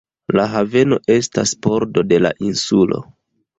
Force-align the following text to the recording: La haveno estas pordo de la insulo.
La 0.37 0.45
haveno 0.53 0.97
estas 1.17 1.53
pordo 1.67 2.07
de 2.15 2.21
la 2.25 2.35
insulo. 2.51 3.07